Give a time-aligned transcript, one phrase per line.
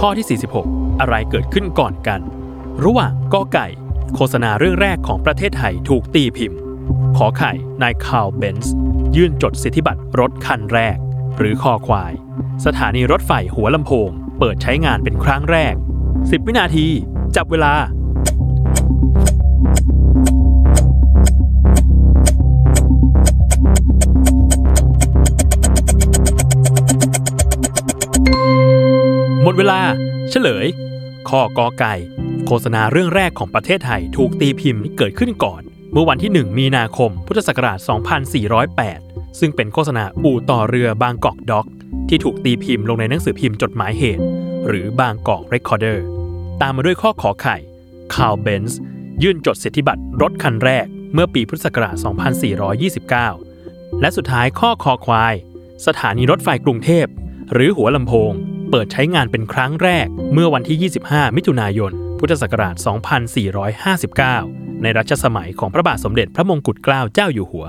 [0.00, 2.20] ข้อที่ 46 อะไรเกิดขึ้นก่อนกัน
[2.84, 3.68] ระหว่างกอไก่
[4.14, 6.60] โฆษณาเรื่องแรกของประเทศไทยถูกตีพิมพ์
[7.16, 7.52] ขอไข่
[7.82, 8.74] นายคาวเบนซ์
[9.16, 10.96] ยื่นจดสิทธิบัตรรถคันแรก
[11.38, 12.12] หรือคอควาย
[12.64, 15.74] สถานีรถไฟหัวลำโพง เปิดใช้งานเป็นครั้งแรก
[16.10, 16.86] 10 วินาที
[17.36, 17.72] จับเวลา
[29.48, 29.80] หมดเวลา
[30.30, 30.66] เฉลย
[31.28, 31.94] ข้อกอไก่
[32.46, 37.78] โฆษณาเรื่องแรกของประเทศไทยถูกตีพิมพ์เกิดขึ้นก่อน เมื่อวันที่ 1 มีนาคม พุทธศักราช
[38.58, 41.66] 2408 ซึ่งเป็นโฆษณาอู่ต่อเรือบางกอกด็อก
[42.08, 44.24] ที่ถูกตีพิมพ์ลงในหนังสือพิมพ์จดหมายเหตุ
[44.68, 46.04] หรือบางกอกเรคคอร์เดอร์
[46.60, 47.56] ตามมาด้วยข้อขอไข่
[48.14, 48.80] คาร์ล เบนซ์
[49.22, 51.96] ยื่นจดสิทธิบัตรรถคันแรก เมื่อปีพุทธศักราช
[52.78, 55.34] 2429 และสุดท้ายข้อคอควาย
[55.86, 57.06] สถานีรถไฟกรุงเทพ
[57.52, 58.34] หรือหัวลำโพง
[58.70, 62.74] เปิดใช้งานเป็นครั้งแรกเมื่อวันที่ 25 มิถุนายน พุทธศักราช
[64.14, 67.66] 2459 ในรัชสมัยของพระบาทสมเด็จพระมงกุฎเกล้าเจ้าอยู่หัว